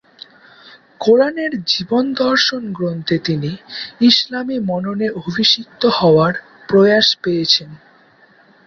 কোরানের 0.99 1.51
জীবনদর্শন 1.65 2.63
গ্রন্থে 2.71 3.17
তিনি 3.19 3.51
ইসলামি 4.01 4.57
মননে 4.69 5.07
অভিষিক্ত 5.21 5.81
হওয়ার 5.99 6.33
প্রয়াস 6.67 7.07
পেয়েছেন। 7.23 7.69